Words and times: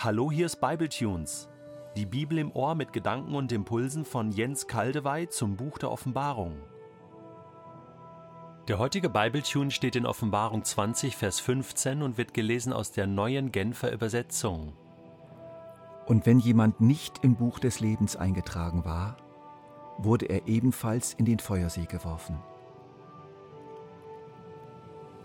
Hallo, 0.00 0.30
hier 0.30 0.46
ist 0.46 0.60
Bibletunes. 0.60 1.48
Die 1.96 2.06
Bibel 2.06 2.38
im 2.38 2.52
Ohr 2.52 2.76
mit 2.76 2.92
Gedanken 2.92 3.34
und 3.34 3.50
Impulsen 3.50 4.04
von 4.04 4.30
Jens 4.30 4.68
Kaldewey 4.68 5.28
zum 5.28 5.56
Buch 5.56 5.76
der 5.76 5.90
Offenbarung. 5.90 6.54
Der 8.68 8.78
heutige 8.78 9.10
Bibletune 9.10 9.72
steht 9.72 9.96
in 9.96 10.06
Offenbarung 10.06 10.62
20, 10.62 11.16
Vers 11.16 11.40
15 11.40 12.02
und 12.02 12.16
wird 12.16 12.32
gelesen 12.32 12.72
aus 12.72 12.92
der 12.92 13.08
neuen 13.08 13.50
Genfer 13.50 13.90
Übersetzung. 13.90 14.72
Und 16.06 16.26
wenn 16.26 16.38
jemand 16.38 16.80
nicht 16.80 17.24
im 17.24 17.34
Buch 17.34 17.58
des 17.58 17.80
Lebens 17.80 18.14
eingetragen 18.14 18.84
war, 18.84 19.16
wurde 19.98 20.26
er 20.26 20.46
ebenfalls 20.46 21.12
in 21.14 21.24
den 21.24 21.40
Feuersee 21.40 21.86
geworfen. 21.86 22.40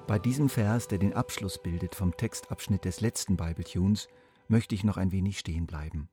Bei 0.08 0.18
diesem 0.18 0.50
Vers, 0.50 0.88
der 0.88 0.98
den 0.98 1.14
Abschluss 1.14 1.62
bildet 1.62 1.94
vom 1.94 2.18
Textabschnitt 2.18 2.86
des 2.86 3.02
letzten 3.02 3.38
Bibletunes, 3.38 4.10
möchte 4.48 4.76
ich 4.76 4.84
noch 4.84 4.98
ein 4.98 5.12
wenig 5.12 5.40
stehen 5.40 5.66
bleiben. 5.66 6.10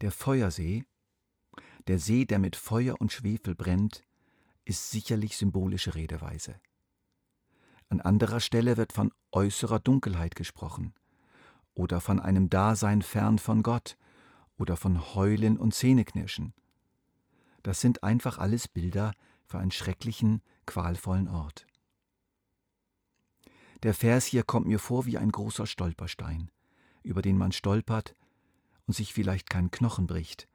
Der 0.00 0.12
Feuersee, 0.12 0.84
der 1.86 1.98
See, 1.98 2.24
der 2.24 2.38
mit 2.38 2.56
Feuer 2.56 3.00
und 3.00 3.12
Schwefel 3.12 3.54
brennt, 3.54 4.04
ist 4.64 4.90
sicherlich 4.90 5.36
symbolische 5.36 5.94
Redeweise. 5.94 6.60
An 7.88 8.00
anderer 8.00 8.40
Stelle 8.40 8.76
wird 8.76 8.92
von 8.92 9.12
äußerer 9.32 9.78
Dunkelheit 9.78 10.34
gesprochen 10.34 10.92
oder 11.74 12.00
von 12.00 12.18
einem 12.18 12.50
Dasein 12.50 13.02
fern 13.02 13.38
von 13.38 13.62
Gott 13.62 13.96
oder 14.58 14.76
von 14.76 15.14
Heulen 15.14 15.56
und 15.56 15.74
Zähneknirschen. 15.74 16.52
Das 17.62 17.80
sind 17.80 18.02
einfach 18.02 18.38
alles 18.38 18.68
Bilder 18.68 19.12
für 19.44 19.58
einen 19.58 19.70
schrecklichen, 19.70 20.42
qualvollen 20.66 21.28
Ort. 21.28 21.66
Der 23.82 23.94
Vers 23.94 24.24
hier 24.26 24.42
kommt 24.42 24.66
mir 24.66 24.78
vor 24.78 25.06
wie 25.06 25.18
ein 25.18 25.30
großer 25.30 25.66
Stolperstein, 25.66 26.50
über 27.02 27.22
den 27.22 27.36
man 27.36 27.52
stolpert 27.52 28.14
und 28.86 28.94
sich 28.94 29.12
vielleicht 29.12 29.50
kein 29.50 29.70
Knochen 29.70 30.06
bricht, 30.06 30.48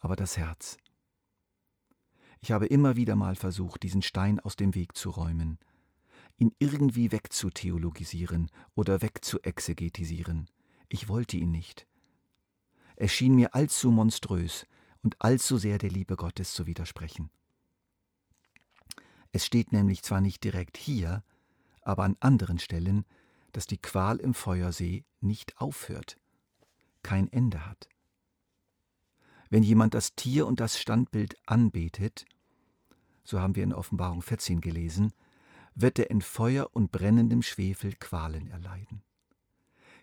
aber 0.00 0.16
das 0.16 0.36
Herz. 0.36 0.76
Ich 2.40 2.52
habe 2.52 2.66
immer 2.66 2.96
wieder 2.96 3.16
mal 3.16 3.36
versucht, 3.36 3.82
diesen 3.82 4.02
Stein 4.02 4.40
aus 4.40 4.56
dem 4.56 4.74
Weg 4.74 4.96
zu 4.96 5.10
räumen, 5.10 5.58
ihn 6.38 6.54
irgendwie 6.58 7.12
wegzutheologisieren 7.12 8.50
oder 8.74 9.00
wegzuexegetisieren. 9.00 10.50
Ich 10.88 11.08
wollte 11.08 11.36
ihn 11.36 11.50
nicht. 11.50 11.86
Er 12.96 13.08
schien 13.08 13.34
mir 13.34 13.54
allzu 13.54 13.90
monströs 13.90 14.66
und 15.02 15.20
allzu 15.20 15.58
sehr 15.58 15.78
der 15.78 15.90
Liebe 15.90 16.16
Gottes 16.16 16.52
zu 16.52 16.66
widersprechen. 16.66 17.30
Es 19.32 19.44
steht 19.44 19.72
nämlich 19.72 20.02
zwar 20.02 20.20
nicht 20.20 20.44
direkt 20.44 20.76
hier, 20.76 21.22
aber 21.86 22.04
an 22.04 22.16
anderen 22.20 22.58
Stellen, 22.58 23.04
dass 23.52 23.66
die 23.66 23.78
Qual 23.78 24.18
im 24.18 24.34
Feuersee 24.34 25.04
nicht 25.20 25.60
aufhört, 25.60 26.18
kein 27.02 27.32
Ende 27.32 27.64
hat. 27.66 27.88
Wenn 29.48 29.62
jemand 29.62 29.94
das 29.94 30.14
Tier 30.16 30.46
und 30.46 30.58
das 30.58 30.78
Standbild 30.78 31.36
anbetet, 31.46 32.26
so 33.22 33.40
haben 33.40 33.54
wir 33.54 33.62
in 33.62 33.72
Offenbarung 33.72 34.22
14 34.22 34.60
gelesen, 34.60 35.12
wird 35.74 35.98
er 35.98 36.10
in 36.10 36.22
Feuer 36.22 36.70
und 36.72 36.90
brennendem 36.90 37.42
Schwefel 37.42 37.94
Qualen 37.94 38.48
erleiden. 38.48 39.02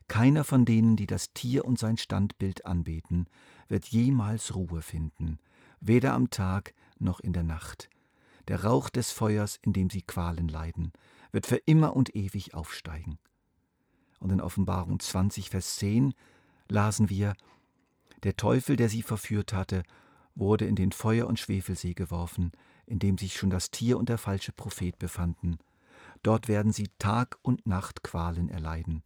Keiner 0.07 0.43
von 0.43 0.65
denen, 0.65 0.95
die 0.95 1.07
das 1.07 1.33
Tier 1.33 1.65
und 1.65 1.79
sein 1.79 1.97
Standbild 1.97 2.65
anbeten, 2.65 3.27
wird 3.67 3.85
jemals 3.87 4.55
Ruhe 4.55 4.81
finden, 4.81 5.39
weder 5.79 6.13
am 6.13 6.29
Tag 6.29 6.73
noch 6.99 7.19
in 7.19 7.33
der 7.33 7.43
Nacht. 7.43 7.89
Der 8.47 8.63
Rauch 8.63 8.89
des 8.89 9.11
Feuers, 9.11 9.57
in 9.61 9.73
dem 9.73 9.89
sie 9.89 10.01
Qualen 10.01 10.47
leiden, 10.47 10.91
wird 11.33 11.47
für 11.47 11.57
immer 11.57 11.97
und 11.97 12.15
ewig 12.15 12.53
aufsteigen. 12.53 13.17
Und 14.19 14.31
in 14.31 14.39
Offenbarung 14.39 14.99
20, 14.99 15.49
Vers 15.49 15.75
10 15.75 16.13
lasen 16.69 17.09
wir, 17.09 17.33
der 18.23 18.37
Teufel, 18.37 18.77
der 18.77 18.87
sie 18.87 19.01
verführt 19.01 19.51
hatte, 19.51 19.83
wurde 20.35 20.65
in 20.65 20.75
den 20.75 20.93
Feuer- 20.93 21.27
und 21.27 21.39
Schwefelsee 21.39 21.93
geworfen, 21.93 22.53
in 22.85 22.99
dem 22.99 23.17
sich 23.17 23.35
schon 23.35 23.49
das 23.49 23.71
Tier 23.71 23.97
und 23.97 24.07
der 24.07 24.17
falsche 24.17 24.53
Prophet 24.53 24.97
befanden. 24.97 25.57
Dort 26.21 26.47
werden 26.47 26.71
sie 26.71 26.89
Tag 26.99 27.37
und 27.41 27.67
Nacht 27.67 28.03
Qualen 28.03 28.47
erleiden, 28.47 29.03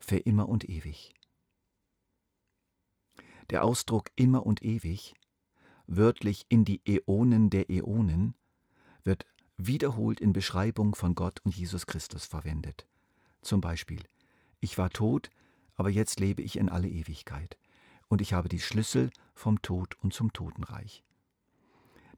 für 0.00 0.16
immer 0.16 0.48
und 0.48 0.68
ewig. 0.68 1.14
Der 3.50 3.62
Ausdruck 3.62 4.10
immer 4.16 4.44
und 4.44 4.62
ewig, 4.62 5.14
wörtlich 5.86 6.46
in 6.48 6.64
die 6.64 6.80
Äonen 6.84 7.50
der 7.50 7.70
Äonen, 7.70 8.34
wird 9.04 9.26
wiederholt 9.56 10.20
in 10.20 10.32
Beschreibung 10.32 10.94
von 10.94 11.14
Gott 11.14 11.40
und 11.44 11.56
Jesus 11.56 11.86
Christus 11.86 12.24
verwendet. 12.26 12.86
Zum 13.42 13.60
Beispiel, 13.60 14.02
ich 14.60 14.78
war 14.78 14.90
tot, 14.90 15.30
aber 15.74 15.90
jetzt 15.90 16.20
lebe 16.20 16.42
ich 16.42 16.56
in 16.56 16.68
alle 16.68 16.88
Ewigkeit, 16.88 17.56
und 18.08 18.20
ich 18.20 18.32
habe 18.32 18.48
die 18.48 18.60
Schlüssel 18.60 19.10
vom 19.34 19.62
Tod 19.62 19.96
und 20.02 20.12
zum 20.12 20.32
Totenreich. 20.32 21.02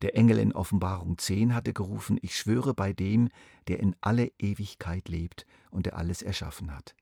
Der 0.02 0.16
Engel 0.16 0.38
in 0.38 0.52
Offenbarung 0.52 1.18
10 1.18 1.54
hatte 1.54 1.72
gerufen, 1.72 2.18
ich 2.22 2.36
schwöre 2.36 2.72
bei 2.72 2.92
dem, 2.92 3.30
der 3.66 3.80
in 3.80 3.96
alle 4.00 4.30
Ewigkeit 4.38 5.08
lebt 5.08 5.44
und 5.70 5.86
der 5.86 5.96
alles 5.96 6.22
erschaffen 6.22 6.74
hat. 6.74 6.94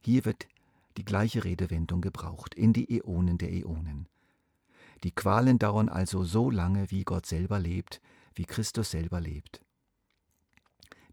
Hier 0.00 0.24
wird 0.24 0.48
die 0.96 1.04
gleiche 1.04 1.44
Redewendung 1.44 2.00
gebraucht, 2.00 2.54
in 2.54 2.72
die 2.72 2.90
Äonen 2.90 3.38
der 3.38 3.52
Äonen. 3.52 4.08
Die 5.04 5.12
Qualen 5.12 5.58
dauern 5.58 5.88
also 5.88 6.24
so 6.24 6.50
lange, 6.50 6.90
wie 6.90 7.04
Gott 7.04 7.26
selber 7.26 7.58
lebt, 7.60 8.00
wie 8.34 8.44
Christus 8.44 8.90
selber 8.90 9.20
lebt. 9.20 9.60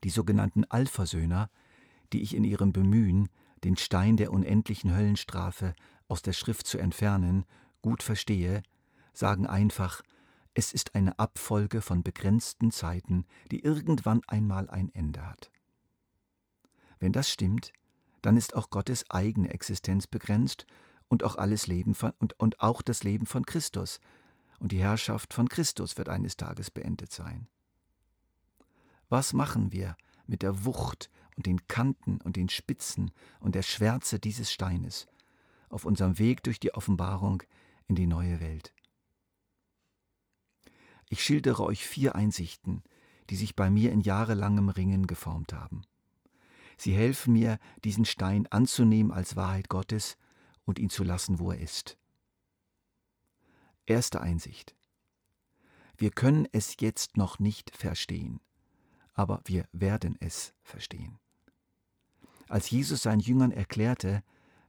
Die 0.03 0.09
sogenannten 0.09 0.65
Allversöhner, 0.65 1.49
die 2.13 2.21
ich 2.21 2.35
in 2.35 2.43
ihrem 2.43 2.71
Bemühen, 2.71 3.29
den 3.63 3.77
Stein 3.77 4.17
der 4.17 4.31
unendlichen 4.31 4.95
Höllenstrafe 4.95 5.73
aus 6.07 6.21
der 6.21 6.33
Schrift 6.33 6.67
zu 6.67 6.77
entfernen, 6.77 7.45
gut 7.81 8.03
verstehe, 8.03 8.61
sagen 9.13 9.47
einfach, 9.47 10.03
es 10.53 10.73
ist 10.73 10.95
eine 10.95 11.17
Abfolge 11.19 11.81
von 11.81 12.03
begrenzten 12.03 12.71
Zeiten, 12.71 13.25
die 13.51 13.63
irgendwann 13.63 14.21
einmal 14.27 14.69
ein 14.69 14.89
Ende 14.93 15.25
hat. 15.27 15.51
Wenn 16.99 17.11
das 17.11 17.29
stimmt, 17.29 17.73
dann 18.21 18.37
ist 18.37 18.55
auch 18.55 18.69
Gottes 18.69 19.09
eigene 19.09 19.49
Existenz 19.49 20.07
begrenzt 20.07 20.65
und 21.07 21.23
auch 21.23 21.35
alles 21.35 21.67
Leben 21.67 21.93
von, 21.93 22.11
und, 22.19 22.39
und 22.39 22.59
auch 22.59 22.81
das 22.81 23.03
Leben 23.03 23.25
von 23.25 23.45
Christus, 23.45 23.99
und 24.59 24.71
die 24.71 24.79
Herrschaft 24.79 25.33
von 25.33 25.49
Christus 25.49 25.97
wird 25.97 26.09
eines 26.09 26.37
Tages 26.37 26.71
beendet 26.71 27.11
sein. 27.11 27.47
Was 29.09 29.33
machen 29.33 29.71
wir 29.71 29.95
mit 30.25 30.41
der 30.41 30.65
Wucht 30.65 31.09
und 31.35 31.45
den 31.45 31.67
Kanten 31.67 32.19
und 32.21 32.35
den 32.35 32.49
Spitzen 32.49 33.11
und 33.39 33.55
der 33.55 33.61
Schwärze 33.61 34.19
dieses 34.19 34.51
Steines 34.51 35.07
auf 35.69 35.85
unserem 35.85 36.19
Weg 36.19 36.43
durch 36.43 36.59
die 36.59 36.73
Offenbarung 36.73 37.43
in 37.87 37.95
die 37.95 38.07
neue 38.07 38.39
Welt? 38.39 38.73
Ich 41.09 41.23
schildere 41.23 41.63
euch 41.63 41.85
vier 41.85 42.15
Einsichten, 42.15 42.83
die 43.29 43.37
sich 43.37 43.55
bei 43.55 43.69
mir 43.69 43.91
in 43.91 44.01
jahrelangem 44.01 44.69
Ringen 44.69 45.07
geformt 45.07 45.53
haben. 45.53 45.83
Sie 46.77 46.93
helfen 46.93 47.33
mir, 47.33 47.59
diesen 47.83 48.05
Stein 48.05 48.45
anzunehmen 48.47 49.11
als 49.11 49.35
Wahrheit 49.35 49.69
Gottes 49.69 50.17
und 50.65 50.79
ihn 50.79 50.89
zu 50.89 51.03
lassen, 51.03 51.39
wo 51.39 51.51
er 51.51 51.59
ist. 51.59 51.97
Erste 53.87 54.19
Einsicht. 54.19 54.75
Wir 55.95 56.11
können 56.11 56.45
es 56.51 56.75
jetzt 56.81 57.15
noch 57.15 57.39
nicht 57.39 57.73
verstehen, 57.73 58.41
aber 59.13 59.41
wir 59.45 59.65
werden 59.71 60.17
es 60.19 60.53
verstehen. 60.61 61.19
Als 62.49 62.69
Jesus 62.69 63.03
seinen 63.03 63.21
Jüngern 63.21 63.51
erklärte, 63.51 64.23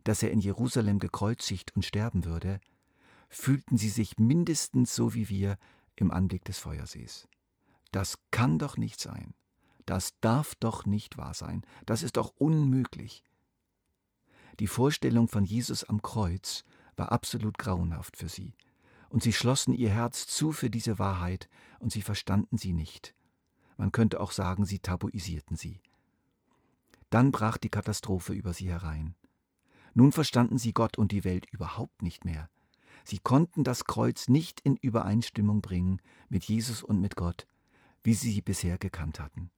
dass 0.05 0.23
er 0.23 0.31
in 0.31 0.39
Jerusalem 0.39 1.01
gekreuzigt 1.01 1.75
und 1.75 1.85
sterben 1.85 2.25
würde, 2.25 2.61
fühlten 3.29 3.77
sie 3.77 3.89
sich 3.89 4.19
mindestens 4.19 4.95
so 4.95 5.15
wie 5.15 5.29
wir 5.29 5.59
im 5.97 6.13
Anblick 6.13 6.45
des 6.45 6.61
Feuersees. 6.61 7.27
Das 7.91 8.21
kann 8.31 8.61
doch 8.61 8.77
nicht 8.77 9.01
sein. 9.01 9.35
Das 9.85 10.13
darf 10.21 10.55
doch 10.55 10.87
nicht 10.87 11.19
wahr 11.19 11.35
sein. 11.35 11.63
Das 11.87 12.05
ist 12.05 12.19
doch 12.19 12.35
unmöglich. 12.39 13.25
Die 14.61 14.69
Vorstellung 14.69 15.27
von 15.27 15.45
Jesus 15.45 15.83
am 15.83 16.03
Kreuz 16.03 16.65
war 16.95 17.11
absolut 17.11 17.59
grauenhaft 17.59 18.17
für 18.17 18.29
sie 18.29 18.55
und 19.11 19.23
sie 19.23 19.33
schlossen 19.33 19.73
ihr 19.73 19.91
Herz 19.91 20.27
zu 20.27 20.53
für 20.53 20.71
diese 20.71 20.99
Wahrheit, 20.99 21.49
und 21.81 21.93
sie 21.93 22.03
verstanden 22.03 22.59
sie 22.59 22.73
nicht. 22.73 23.15
Man 23.77 23.93
könnte 23.93 24.21
auch 24.21 24.33
sagen, 24.33 24.65
sie 24.65 24.81
tabuisierten 24.81 25.57
sie. 25.57 25.81
Dann 27.11 27.31
brach 27.31 27.57
die 27.57 27.71
Katastrophe 27.71 28.33
über 28.33 28.53
sie 28.53 28.69
herein. 28.69 29.15
Nun 29.95 30.13
verstanden 30.13 30.59
sie 30.59 30.73
Gott 30.73 30.99
und 30.99 31.13
die 31.13 31.25
Welt 31.25 31.47
überhaupt 31.51 32.03
nicht 32.03 32.25
mehr. 32.25 32.51
Sie 33.05 33.19
konnten 33.19 33.65
das 33.65 33.85
Kreuz 33.85 34.29
nicht 34.29 34.61
in 34.61 34.77
Übereinstimmung 34.77 35.63
bringen 35.63 36.03
mit 36.29 36.45
Jesus 36.45 36.83
und 36.83 37.01
mit 37.01 37.17
Gott, 37.17 37.47
wie 38.03 38.15
sie 38.15 38.33
sie 38.33 38.43
bisher 38.43 38.77
gekannt 38.77 39.21
hatten. 39.21 39.51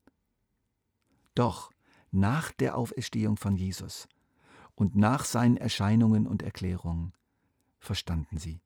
Doch 1.35 1.73
nach 2.13 2.53
der 2.53 2.77
Auferstehung 2.77 3.37
von 3.37 3.57
Jesus 3.57 4.09
und 4.75 4.97
nach 4.97 5.25
seinen 5.25 5.57
Erscheinungen 5.57 6.27
und 6.27 6.43
Erklärungen 6.43 7.13
verstanden 7.79 8.39
sie. 8.39 8.61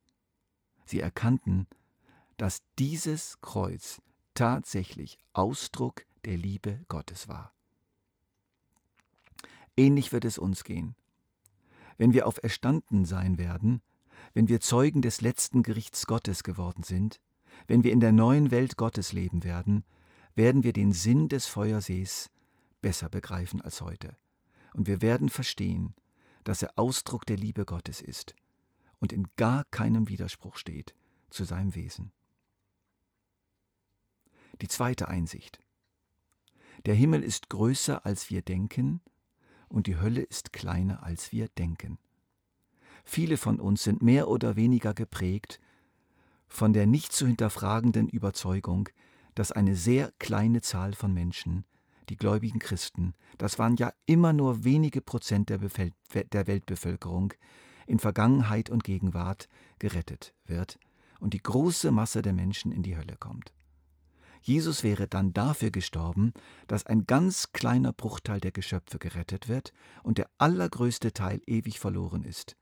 Sie 0.85 1.01
erkannten, 1.01 1.67
dass 2.37 2.63
dieses 2.79 3.41
Kreuz 3.41 4.03
tatsächlich 4.35 5.19
Ausdruck 5.33 6.05
der 6.25 6.37
Liebe 6.37 6.85
Gottes 6.89 7.29
war. 7.29 7.53
Ähnlich 9.77 10.13
wird 10.13 10.25
es 10.25 10.39
uns 10.39 10.65
gehen. 10.65 10.95
Wenn 11.97 12.13
wir 12.13 12.27
auferstanden 12.27 13.05
sein 13.05 13.39
werden, 13.39 13.83
wenn 14.33 14.49
wir 14.49 14.61
Zeugen 14.61 15.03
des 15.03 15.21
letzten 15.21 15.63
Gerichts 15.63 16.07
Gottes 16.07 16.43
geworden 16.43 16.83
sind, 16.83 17.21
wenn 17.67 17.85
wir 17.85 17.93
in 17.93 18.01
der 18.01 18.13
neuen 18.13 18.51
Welt 18.51 18.77
Gottes 18.77 19.13
leben 19.13 19.45
werden, 19.45 19.85
werden 20.35 20.65
wir 20.65 20.73
den 20.73 20.93
Sinn 20.93 21.29
des 21.29 21.47
Feuersees 21.47 22.31
besser 22.81 23.09
begreifen 23.09 23.61
als 23.61 23.81
heute. 23.81 24.17
Und 24.75 24.89
wir 24.89 25.03
werden 25.03 25.29
verstehen, 25.29 25.95
dass 26.43 26.63
er 26.63 26.73
Ausdruck 26.77 27.27
der 27.27 27.37
Liebe 27.37 27.65
Gottes 27.65 28.01
ist 28.01 28.35
und 29.01 29.13
in 29.13 29.29
gar 29.37 29.65
keinem 29.71 30.09
Widerspruch 30.09 30.57
steht 30.57 30.95
zu 31.31 31.45
seinem 31.45 31.75
Wesen. 31.75 32.13
Die 34.61 34.69
zweite 34.69 35.09
Einsicht. 35.09 35.61
Der 36.87 36.95
Himmel 36.95 37.23
ist 37.23 37.51
größer, 37.51 38.05
als 38.05 38.31
wir 38.31 38.43
denken, 38.43 39.01
und 39.69 39.87
die 39.87 39.99
Hölle 39.99 40.23
ist 40.23 40.53
kleiner, 40.53 41.03
als 41.03 41.33
wir 41.33 41.49
denken. 41.49 41.99
Viele 43.05 43.37
von 43.37 43.61
uns 43.61 43.83
sind 43.83 44.03
mehr 44.03 44.29
oder 44.29 44.57
weniger 44.57 44.95
geprägt 44.95 45.61
von 46.55 46.73
der 46.73 46.87
nicht 46.87 47.13
zu 47.13 47.27
hinterfragenden 47.27 48.09
Überzeugung, 48.09 48.89
dass 49.35 49.51
eine 49.51 49.75
sehr 49.75 50.13
kleine 50.19 50.61
Zahl 50.61 50.95
von 50.95 51.13
Menschen, 51.13 51.65
die 52.09 52.17
gläubigen 52.17 52.61
Christen, 52.61 53.15
das 53.39 53.59
waren 53.59 53.77
ja 53.77 53.93
immer 54.07 54.33
nur 54.33 54.63
wenige 54.63 55.01
Prozent 55.01 55.49
der, 55.49 55.59
Befel 55.59 55.91
der 56.13 56.47
Weltbevölkerung, 56.47 57.33
in 57.87 57.99
Vergangenheit 57.99 58.71
und 58.71 58.85
Gegenwart 58.85 59.49
gerettet 59.79 60.35
wird 60.47 60.79
und 61.21 61.35
die 61.35 61.43
große 61.43 61.91
Masse 61.91 62.23
der 62.23 62.33
Menschen 62.33 62.73
in 62.73 62.83
die 62.83 62.97
Hölle 62.97 63.17
kommt. 63.19 63.53
Jesus 64.43 64.83
wäre 64.83 65.09
dann 65.09 65.33
dafür 65.33 65.71
gestorben, 65.71 66.35
dass 66.67 66.85
ein 66.85 67.07
ganz 67.07 67.53
kleiner 67.53 67.95
Bruchteil 67.95 68.41
der 68.41 68.53
Geschöpfe 68.53 68.99
gerettet 68.99 69.49
wird 69.49 69.73
und 70.03 70.19
der 70.19 70.29
allergrößte 70.37 71.15
Teil 71.15 71.41
ewig 71.47 71.81
verloren 71.81 72.25
ist, 72.25 72.55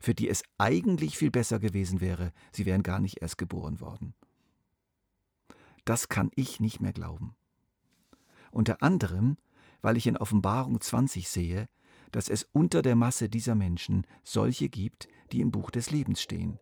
für 0.00 0.14
die 0.14 0.28
es 0.28 0.42
eigentlich 0.56 1.18
viel 1.18 1.30
besser 1.30 1.58
gewesen 1.58 2.00
wäre, 2.00 2.32
sie 2.50 2.64
wären 2.64 2.82
gar 2.82 2.98
nicht 2.98 3.20
erst 3.20 3.36
geboren 3.36 3.80
worden. 3.80 4.14
Das 5.84 6.08
kann 6.08 6.30
ich 6.34 6.60
nicht 6.60 6.80
mehr 6.80 6.94
glauben. 6.94 7.34
Unter 8.50 8.82
anderem, 8.82 9.36
weil 9.82 9.98
ich 9.98 10.06
in 10.06 10.16
Offenbarung 10.16 10.80
20 10.80 11.28
sehe, 11.28 11.68
dass 12.12 12.28
es 12.28 12.48
unter 12.52 12.82
der 12.82 12.96
Masse 12.96 13.28
dieser 13.28 13.54
Menschen 13.54 14.06
solche 14.24 14.68
gibt, 14.68 15.08
die 15.32 15.40
im 15.40 15.50
Buch 15.50 15.70
des 15.70 15.90
Lebens 15.90 16.20
stehen 16.20 16.58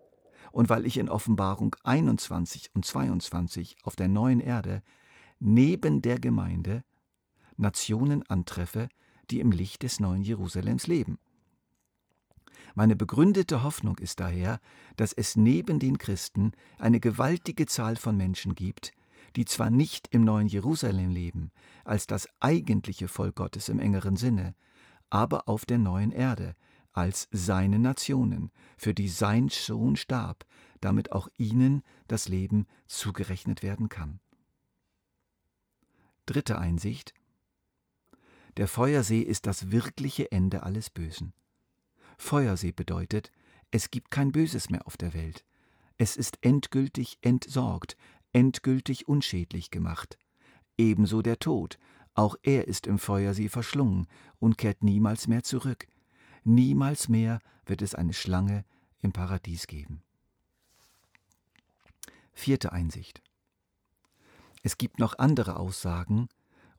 und 0.57 0.71
weil 0.71 0.87
ich 0.87 0.97
in 0.97 1.11
Offenbarung 1.11 1.77
21 1.85 2.71
und 2.75 2.85
22 2.85 3.77
auf 3.83 3.95
der 3.95 4.09
neuen 4.09 4.41
Erde 4.41 4.83
neben 5.39 6.01
der 6.01 6.19
Gemeinde 6.19 6.83
Nationen 7.59 8.23
antreffe, 8.23 8.89
die 9.31 9.41
im 9.41 9.51
Licht 9.51 9.83
des 9.83 10.01
neuen 10.01 10.23
Jerusalems 10.23 10.87
leben. 10.87 11.19
Meine 12.75 12.97
begründete 12.97 13.63
Hoffnung 13.63 13.99
ist 13.99 14.21
daher, 14.21 14.61
dass 14.97 15.13
es 15.13 15.37
neben 15.37 15.79
den 15.79 15.99
Christen 15.99 16.53
eine 16.79 17.01
gewaltige 17.01 17.67
Zahl 17.67 17.97
von 17.97 18.17
Menschen 18.17 18.55
gibt, 18.55 18.93
die 19.37 19.45
zwar 19.45 19.71
nicht 19.71 20.09
im 20.11 20.25
neuen 20.25 20.47
Jerusalem 20.47 21.11
leben, 21.11 21.51
als 21.85 22.07
das 22.07 22.29
eigentliche 22.41 23.09
Volk 23.09 23.37
Gottes 23.37 23.69
im 23.69 23.79
engeren 23.79 24.17
Sinne, 24.17 24.55
aber 25.11 25.49
auf 25.49 25.65
der 25.65 25.79
neuen 25.79 26.13
Erde, 26.13 26.55
als 26.93 27.29
seine 27.31 27.79
Nationen, 27.79 28.51
für 28.77 28.95
die 28.95 29.09
sein 29.09 29.49
Sohn 29.49 29.97
starb, 29.97 30.47
damit 30.81 31.13
auch 31.13 31.29
ihnen 31.37 31.83
das 32.09 32.29
Leben 32.29 32.67
zugerechnet 32.87 33.63
werden 33.63 33.89
kann. 33.89 34.21
Dritte 36.25 36.59
Einsicht. 36.59 37.15
Der 38.57 38.69
Feuersee 38.69 39.21
ist 39.21 39.47
das 39.47 39.71
wirkliche 39.71 40.33
Ende 40.33 40.63
alles 40.63 40.91
Bösen. 40.91 41.35
Feuersee 42.17 42.73
bedeutet, 42.73 43.31
es 43.71 43.91
gibt 43.91 44.11
kein 44.11 44.33
Böses 44.33 44.71
mehr 44.71 44.87
auf 44.87 44.97
der 44.97 45.13
Welt. 45.13 45.45
Es 45.99 46.17
ist 46.17 46.39
endgültig 46.41 47.19
entsorgt, 47.21 47.97
endgültig 48.33 49.09
unschädlich 49.09 49.71
gemacht. 49.71 50.19
Ebenso 50.79 51.23
der 51.23 51.39
Tod, 51.39 51.79
auch 52.17 52.35
er 52.43 52.67
ist 52.67 52.87
im 52.87 52.99
Feuersee 52.99 53.49
verschlungen 53.49 54.09
und 54.41 54.59
kehrt 54.59 54.83
niemals 54.83 55.29
mehr 55.29 55.43
zurück. 55.43 55.87
Niemals 56.45 57.09
mehr 57.09 57.41
wird 57.67 57.83
es 57.83 57.95
eine 57.95 58.15
Schlange 58.15 58.65
im 59.03 59.13
Paradies 59.13 59.67
geben. 59.67 60.03
Vierte 62.33 62.73
Einsicht. 62.73 63.23
Es 64.63 64.79
gibt 64.79 64.99
noch 64.99 65.19
andere 65.19 65.57
Aussagen 65.59 66.29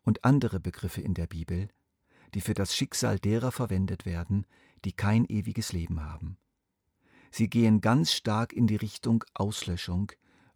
und 0.01 0.25
andere 0.25 0.59
Begriffe 0.59 1.01
in 1.01 1.13
der 1.13 1.27
Bibel, 1.27 1.69
die 2.33 2.41
für 2.41 2.53
das 2.53 2.75
Schicksal 2.75 3.19
derer 3.19 3.51
verwendet 3.51 4.05
werden, 4.05 4.45
die 4.85 4.91
kein 4.91 5.23
ewiges 5.25 5.71
Leben 5.71 6.03
haben. 6.03 6.37
Sie 7.31 7.49
gehen 7.49 7.79
ganz 7.79 8.11
stark 8.11 8.53
in 8.53 8.67
die 8.67 8.75
Richtung 8.75 9.23
Auslöschung 9.35 10.11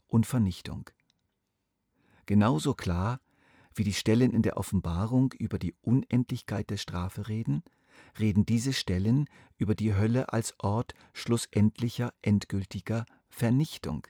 und 0.07 0.25
Vernichtung. 0.25 0.89
Genauso 2.25 2.73
klar, 2.73 3.20
wie 3.73 3.83
die 3.83 3.93
Stellen 3.93 4.31
in 4.31 4.41
der 4.41 4.57
Offenbarung 4.57 5.33
über 5.33 5.59
die 5.59 5.75
Unendlichkeit 5.81 6.69
der 6.69 6.77
Strafe 6.77 7.27
reden, 7.27 7.63
reden 8.19 8.45
diese 8.45 8.73
Stellen 8.73 9.27
über 9.57 9.75
die 9.75 9.95
Hölle 9.95 10.33
als 10.33 10.55
Ort 10.59 10.93
schlussendlicher, 11.13 12.13
endgültiger 12.21 13.05
Vernichtung. 13.29 14.07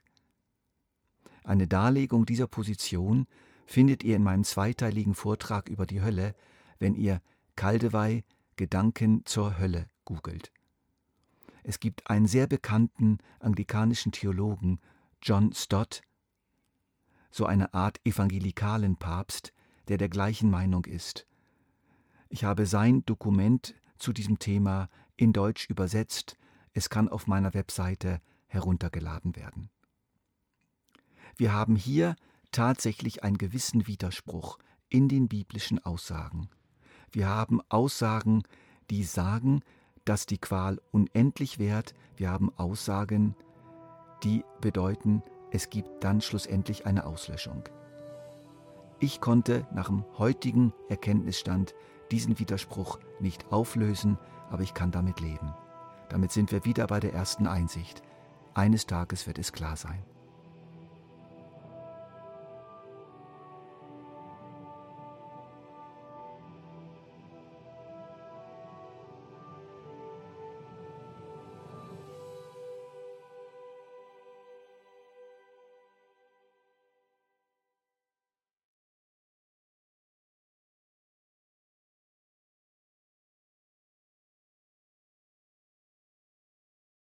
Eine 1.44 1.68
Darlegung 1.68 2.26
dieser 2.26 2.48
Position 2.48 3.28
findet 3.66 4.04
ihr 4.04 4.16
in 4.16 4.24
meinem 4.24 4.44
zweiteiligen 4.44 5.16
Vortrag 5.16 5.70
über 5.70 5.86
die 5.86 6.02
Hölle, 6.02 6.36
wenn 6.80 6.96
ihr 6.96 7.22
Kaldewey 7.56 8.24
Gedanken 8.56 9.26
zur 9.26 9.58
Hölle 9.58 9.88
googelt. 10.06 10.52
Es 11.64 11.80
gibt 11.80 12.10
einen 12.10 12.28
sehr 12.28 12.48
bekannten 12.48 13.20
anglikanischen 13.40 14.12
Theologen, 14.12 14.80
John 15.22 15.54
Stott, 15.54 16.02
so 17.32 17.46
eine 17.46 17.74
Art 17.74 18.00
evangelikalen 18.06 18.98
Papst, 18.98 19.54
der 19.88 19.98
der 19.98 20.10
gleichen 20.10 20.52
Meinung 20.52 20.86
ist. 20.86 21.26
Ich 22.30 22.44
habe 22.44 22.66
sein 22.66 23.04
Dokument 23.06 23.76
zu 23.98 24.14
diesem 24.14 24.40
Thema 24.40 24.90
in 25.18 25.34
Deutsch 25.34 25.70
übersetzt. 25.70 26.38
Es 26.74 26.90
kann 26.90 27.10
auf 27.10 27.28
meiner 27.28 27.54
Webseite 27.54 28.22
heruntergeladen 28.48 29.36
werden. 29.36 29.70
Wir 31.38 31.54
haben 31.54 31.76
hier 31.76 32.16
tatsächlich 32.52 33.24
einen 33.24 33.38
gewissen 33.38 33.88
Widerspruch 33.88 34.60
in 34.90 35.08
den 35.08 35.28
biblischen 35.28 35.84
Aussagen. 35.84 36.50
Wir 37.12 37.28
haben 37.28 37.62
Aussagen, 37.70 38.44
die 38.90 39.04
sagen, 39.04 39.62
dass 40.06 40.26
die 40.26 40.38
Qual 40.38 40.80
unendlich 40.92 41.60
währt. 41.60 41.94
Wir 42.16 42.30
haben 42.30 42.52
Aussagen, 42.58 43.36
die 44.24 44.44
bedeuten, 44.60 45.24
es 45.52 45.70
gibt 45.70 46.04
dann 46.04 46.22
schlussendlich 46.22 46.86
eine 46.86 47.06
Auslöschung. 47.06 47.64
Ich 49.00 49.20
konnte 49.20 49.68
nach 49.74 49.88
dem 49.88 50.06
heutigen 50.18 50.74
Erkenntnisstand 50.90 51.76
diesen 52.12 52.40
Widerspruch 52.40 53.00
nicht 53.20 53.52
auflösen, 53.52 54.18
aber 54.50 54.64
ich 54.64 54.74
kann 54.74 54.92
damit 54.92 55.20
leben. 55.20 55.54
Damit 56.10 56.32
sind 56.32 56.52
wir 56.52 56.66
wieder 56.66 56.88
bei 56.88 57.00
der 57.00 57.14
ersten 57.14 57.48
Einsicht. 57.48 58.02
Eines 58.54 58.86
Tages 58.86 59.28
wird 59.28 59.40
es 59.40 59.54
klar 59.54 59.78
sein. 59.78 60.04